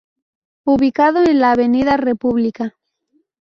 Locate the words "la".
1.39-1.51